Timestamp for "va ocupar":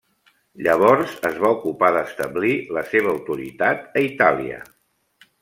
1.43-1.91